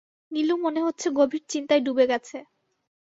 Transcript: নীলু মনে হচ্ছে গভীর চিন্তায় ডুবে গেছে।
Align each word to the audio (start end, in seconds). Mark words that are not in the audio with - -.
নীলু 0.31 0.55
মনে 0.63 0.79
হচ্ছে 0.85 1.07
গভীর 1.17 1.43
চিন্তায় 1.51 1.81
ডুবে 1.85 2.05
গেছে। 2.11 2.37